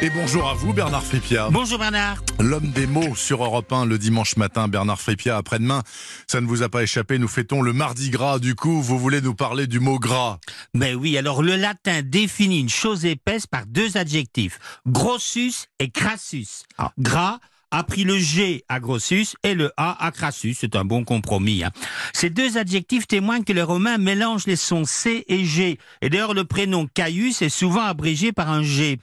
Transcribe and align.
Et 0.00 0.10
bonjour 0.10 0.48
à 0.48 0.54
vous 0.54 0.72
Bernard 0.72 1.02
Fripia. 1.02 1.48
Bonjour 1.50 1.76
Bernard. 1.76 2.22
L'homme 2.38 2.70
des 2.70 2.86
mots 2.86 3.16
sur 3.16 3.42
Europe 3.42 3.72
1 3.72 3.84
le 3.84 3.98
dimanche 3.98 4.36
matin. 4.36 4.68
Bernard 4.68 5.00
Fripia, 5.00 5.36
après-demain, 5.36 5.82
ça 6.28 6.40
ne 6.40 6.46
vous 6.46 6.62
a 6.62 6.68
pas 6.68 6.84
échappé, 6.84 7.18
nous 7.18 7.26
fêtons 7.26 7.62
le 7.62 7.72
mardi 7.72 8.10
gras. 8.10 8.38
Du 8.38 8.54
coup, 8.54 8.80
vous 8.80 8.96
voulez 8.96 9.20
nous 9.20 9.34
parler 9.34 9.66
du 9.66 9.80
mot 9.80 9.98
gras? 9.98 10.38
Ben 10.72 10.94
oui, 10.94 11.18
alors 11.18 11.42
le 11.42 11.56
latin 11.56 12.02
définit 12.02 12.60
une 12.60 12.68
chose 12.68 13.04
épaisse 13.06 13.48
par 13.48 13.66
deux 13.66 13.96
adjectifs, 13.96 14.60
grossus 14.86 15.66
et 15.80 15.90
crassus. 15.90 16.62
Ah. 16.78 16.92
Gras 16.98 17.40
a 17.72 17.82
pris 17.82 18.04
le 18.04 18.18
G 18.18 18.64
à 18.68 18.78
grossus 18.80 19.34
et 19.42 19.54
le 19.54 19.72
A 19.76 20.02
à 20.06 20.12
crassus. 20.12 20.54
C'est 20.54 20.76
un 20.76 20.84
bon 20.84 21.02
compromis. 21.02 21.64
hein. 21.64 21.70
Ces 22.14 22.30
deux 22.30 22.56
adjectifs 22.56 23.08
témoignent 23.08 23.44
que 23.44 23.52
les 23.52 23.62
Romains 23.62 23.98
mélangent 23.98 24.46
les 24.46 24.56
sons 24.56 24.84
C 24.84 25.24
et 25.28 25.44
G. 25.44 25.78
Et 26.02 26.08
d'ailleurs, 26.08 26.34
le 26.34 26.44
prénom 26.44 26.86
Caius 26.86 27.42
est 27.42 27.48
souvent 27.48 27.82
abrégé 27.82 28.30
par 28.32 28.48
un 28.48 28.62
G. 28.62 29.00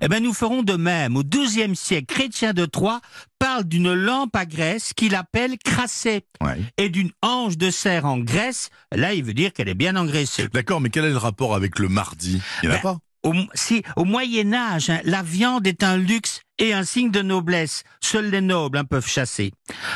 Eh 0.00 0.08
ben, 0.08 0.22
nous 0.22 0.32
ferons 0.34 0.62
de 0.62 0.74
même. 0.74 1.16
Au 1.16 1.22
XIIe 1.22 1.74
siècle, 1.76 2.06
Chrétien 2.14 2.52
de 2.52 2.64
Troyes 2.66 3.00
parle 3.38 3.64
d'une 3.64 3.92
lampe 3.92 4.34
à 4.36 4.46
graisse 4.46 4.92
qu'il 4.94 5.14
appelle 5.14 5.56
crassée 5.64 6.24
Ouais. 6.42 6.58
et 6.78 6.88
d'une 6.88 7.10
hanche 7.22 7.56
de 7.56 7.70
cerf 7.70 8.04
en 8.04 8.18
graisse. 8.18 8.70
Là, 8.92 9.14
il 9.14 9.24
veut 9.24 9.34
dire 9.34 9.52
qu'elle 9.52 9.68
est 9.68 9.74
bien 9.74 9.96
engraissée. 9.96 10.48
D'accord, 10.52 10.80
mais 10.80 10.90
quel 10.90 11.04
est 11.04 11.10
le 11.10 11.16
rapport 11.16 11.54
avec 11.54 11.78
le 11.78 11.88
mardi? 11.88 12.40
Il 12.62 12.68
n'y 12.68 12.74
en 12.74 12.78
a 12.78 12.80
Ben, 12.80 12.82
pas? 12.82 12.98
Au, 13.24 13.32
si, 13.54 13.82
au 13.96 14.04
Moyen 14.04 14.52
Âge, 14.52 14.90
hein, 14.90 15.00
la 15.04 15.22
viande 15.22 15.66
est 15.66 15.82
un 15.82 15.96
luxe 15.96 16.42
et 16.58 16.72
un 16.72 16.84
signe 16.84 17.10
de 17.10 17.22
noblesse. 17.22 17.84
Seuls 18.00 18.30
les 18.30 18.40
nobles 18.40 18.78
hein, 18.78 18.84
peuvent 18.84 19.08
chasser. 19.08 19.52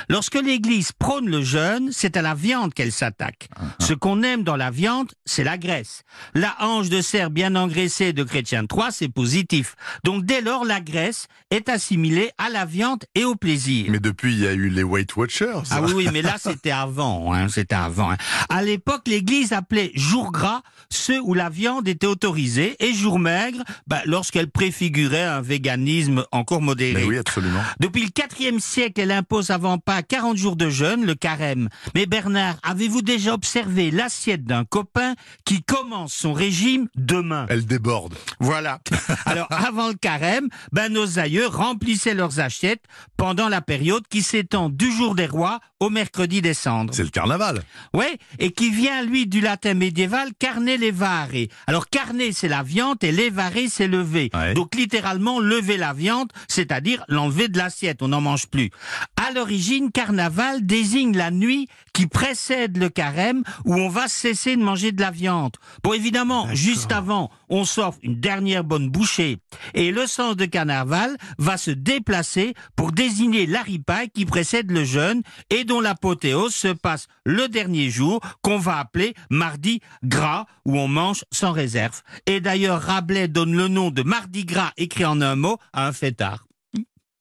Lorsque 0.09 0.35
l'Église 0.35 0.93
prône 0.93 1.29
le 1.29 1.43
jeûne, 1.43 1.91
c'est 1.93 2.16
à 2.16 2.23
la 2.23 2.35
viande 2.35 2.75
qu'elle 2.75 2.93
s'attaque. 2.93 3.49
Ce 3.80 3.93
qu'on 3.93 4.23
aime 4.23 4.43
dans 4.43 4.57
la 4.57 4.71
viande, 4.71 5.13
c'est 5.25 5.45
la 5.45 5.59
graisse. 5.59 6.02
La 6.35 6.57
hanche 6.61 6.89
de 6.89 7.01
cerf 7.01 7.30
bien 7.30 7.55
engraissée 7.57 8.13
de 8.13 8.23
Chrétien 8.25 8.66
Troyes, 8.66 8.91
c'est 8.91 9.09
positif. 9.09 9.77
Donc 10.05 10.25
dès 10.25 10.41
lors, 10.41 10.65
la 10.65 10.80
graisse 10.80 11.27
est 11.51 11.69
assimilée 11.69 12.30
à 12.38 12.49
la 12.51 12.65
viande 12.65 13.04
et 13.15 13.25
au 13.25 13.35
plaisir. 13.35 13.87
Mais 13.91 14.01
depuis, 14.01 14.32
il 14.32 14.41
y 14.41 14.47
a 14.47 14.52
eu 14.52 14.69
les 14.69 14.82
Weight 14.82 15.15
Watchers. 15.16 15.63
Ah 15.71 15.82
oui, 15.82 15.93
oui, 15.95 16.09
mais 16.13 16.23
là, 16.23 16.37
c'était 16.38 16.71
avant. 16.71 17.32
Hein, 17.32 17.49
c'était 17.49 17.75
avant. 17.75 18.10
hein. 18.13 18.16
À 18.49 18.63
l'époque, 18.63 19.02
l'Église 19.07 19.52
appelait 19.52 19.93
jour 19.95 20.32
gras 20.32 20.63
ceux 20.91 21.21
où 21.21 21.35
la 21.35 21.51
viande 21.51 21.87
était 21.88 22.07
autorisée 22.07 22.77
et 22.80 22.93
jour 22.95 23.19
maigre 23.19 23.63
bah, 23.87 24.01
lorsqu'elle 24.07 24.51
préfigurait 24.51 25.25
un 25.25 25.41
véganisme 25.43 26.25
encore. 26.52 26.77
Mais 26.79 27.04
oui, 27.04 27.18
absolument. 27.18 27.60
Depuis 27.80 28.02
le 28.02 28.41
IVe 28.41 28.60
siècle, 28.60 29.01
elle 29.01 29.10
impose 29.10 29.51
avant 29.51 29.79
pas 29.79 30.02
40 30.02 30.37
jours 30.37 30.57
de 30.57 30.71
jeûne, 30.71 31.04
le 31.04 31.15
carême. 31.15 31.68
Mais 31.95 32.07
Bernard, 32.07 32.57
avez-vous 32.63 33.02
déjà 33.02 33.35
observé 33.35 33.91
l'assiette 33.91 34.45
d'un 34.45 34.65
copain 34.65 35.15
qui 35.45 35.63
commence 35.63 36.13
son 36.13 36.32
régime 36.32 36.88
demain? 36.96 37.46
Elle 37.49 37.66
déborde. 37.66 38.15
voilà. 38.41 38.80
Alors, 39.26 39.46
avant 39.51 39.88
le 39.88 39.95
carême, 39.95 40.49
ben, 40.73 40.93
nos 40.93 41.19
aïeux 41.19 41.46
remplissaient 41.46 42.15
leurs 42.15 42.41
assiettes 42.41 42.85
pendant 43.16 43.49
la 43.49 43.60
période 43.60 44.07
qui 44.09 44.23
s'étend 44.23 44.69
du 44.69 44.91
jour 44.91 45.15
des 45.15 45.26
rois 45.26 45.60
au 45.80 45.91
mercredi 45.91 46.43
des 46.43 46.54
cendres. 46.54 46.95
C'est 46.95 47.04
le 47.04 47.10
carnaval. 47.10 47.63
Ouais, 47.95 48.19
et 48.38 48.51
qui 48.51 48.71
vient, 48.71 49.02
lui, 49.02 49.26
du 49.26 49.41
latin 49.41 49.74
médiéval, 49.74 50.30
carne 50.38 50.66
levare. 50.74 51.29
Alors, 51.66 51.88
carne, 51.88 52.21
c'est 52.32 52.49
la 52.49 52.63
viande 52.63 53.02
et 53.02 53.13
levare, 53.13 53.52
c'est 53.69 53.88
lever. 53.88 54.30
Ouais. 54.35 54.54
Donc, 54.54 54.74
littéralement, 54.74 55.41
lever 55.41 55.76
la 55.76 55.93
viande, 55.93 56.30
c'est-à-dire 56.47 57.05
l'enlever 57.09 57.49
de 57.49 57.59
l'assiette, 57.59 58.03
on 58.03 58.09
n'en 58.09 58.21
mange 58.21 58.47
plus. 58.47 58.71
À 59.17 59.33
l'origine, 59.33 59.91
carnaval 59.91 60.65
désigne 60.65 61.17
la 61.17 61.31
nuit 61.31 61.69
qui 61.93 62.07
précède 62.07 62.77
le 62.77 62.89
carême 62.89 63.43
où 63.65 63.75
on 63.75 63.89
va 63.89 64.06
cesser 64.09 64.56
de 64.56 64.62
manger 64.62 64.93
de 64.93 65.00
la 65.00 65.11
viande. 65.11 65.56
Bon, 65.83 65.93
évidemment, 65.93 66.47
juste 66.55 66.93
avant, 66.93 67.31
on 67.49 67.65
s'offre 67.65 67.99
une 68.03 68.21
dernière 68.21 68.65
bonne 68.65 68.89
bouchée. 68.89 69.39
Et 69.75 69.91
le 69.91 70.06
sens 70.06 70.37
de 70.37 70.44
carnaval 70.44 71.16
va 71.39 71.56
se 71.56 71.71
déplacer 71.71 72.55
pour 72.77 72.93
désigner 72.93 73.47
la 73.47 73.62
ripaille 73.62 74.11
qui 74.11 74.27
précède 74.27 74.71
le 74.71 74.84
jeûne 74.84 75.22
et 75.50 75.65
dont 75.65 75.81
l'apothéose 75.81 76.54
se 76.54 76.69
passe 76.69 77.09
le 77.25 77.48
dernier 77.48 77.91
jour 77.91 78.21
qu'on 78.43 78.59
va 78.59 78.78
appeler 78.78 79.15
mardi 79.31 79.81
gras 80.04 80.47
où 80.65 80.78
on 80.78 80.88
mange 80.88 81.25
sans 81.32 81.53
réserve. 81.53 82.03
Et 82.27 82.41
d'ailleurs, 82.41 82.82
Rabelais 82.82 83.28
donne 83.28 83.56
le 83.56 83.69
nom 83.69 83.91
de 83.91 84.03
mardi 84.03 84.44
gras 84.44 84.72
écrit 84.77 85.04
en 85.04 85.21
un 85.21 85.37
mot 85.37 85.59
à 85.72 85.87
un 85.87 85.93
fêtard. 85.93 86.28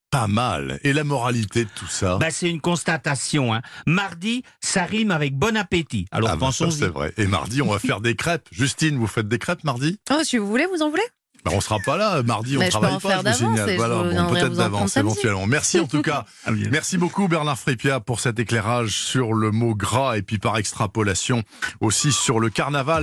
Pas 0.10 0.28
mal. 0.28 0.80
Et 0.84 0.94
la 0.94 1.04
moralité 1.04 1.66
de 1.66 1.70
tout 1.76 1.88
ça 1.88 2.18
Ben, 2.18 2.30
c'est 2.32 2.50
une 2.50 2.62
constatation. 2.62 3.54
Hein. 3.54 3.62
Mardi, 3.86 4.44
ça 4.62 4.84
rime 4.86 5.12
avec 5.12 5.36
bon 5.38 5.58
appétit. 5.58 6.06
Alors 6.12 6.30
Ah 6.32 6.36
bah, 6.36 6.40
ça, 6.40 6.46
pensons-y. 6.66 6.80
c'est 6.80 6.88
vrai. 6.88 7.14
Et 7.18 7.28
mardi, 7.28 7.62
on 7.62 7.70
va 7.72 7.80
faire 7.80 8.00
des 8.00 8.16
crêpes. 8.16 8.48
Justine, 8.52 8.98
vous 8.98 9.08
faites 9.08 9.28
des 9.28 9.38
crêpes 9.40 9.66
mardi? 9.66 10.00
Oh, 10.10 10.22
si 10.24 10.38
vous 10.38 10.48
voulez, 10.48 10.66
vous 10.66 10.82
en 10.82 10.90
voulez? 10.90 11.04
Bah, 11.46 11.52
On 11.54 11.62
sera 11.62 11.78
pas 11.80 11.98
là. 11.98 12.24
Mardi, 12.24 12.58
on 12.58 12.62
je 12.62 12.66
peux 12.66 12.72
travaille 12.72 12.94
en 12.96 13.00
pas. 13.00 13.10
faire 13.10 13.18
vous 13.18 13.24
d'avance 13.26 13.38
signale. 13.40 13.70
je 13.72 13.76
Voilà, 13.76 14.24
bon, 14.24 14.34
peut-être 14.34 14.54
d'avance 14.54 14.98
éventuellement. 14.98 15.46
Merci 15.46 15.80
en 15.80 15.88
tout 15.88 16.02
cas. 16.02 16.26
Ah. 16.46 16.52
Merci 16.72 16.98
beaucoup 16.98 17.28
Bernard 17.28 17.60
Fripia 17.60 18.00
pour 18.00 18.22
cet 18.22 18.40
éclairage 18.40 18.92
sur 18.92 19.34
le 19.34 19.52
mot 19.52 19.76
gras 19.76 20.18
et 20.18 20.22
puis 20.22 20.38
par 20.38 20.56
extrapolation 20.58 21.44
aussi 21.82 22.14
sur 22.14 22.40
le 22.40 22.50
carnaval. 22.50 22.96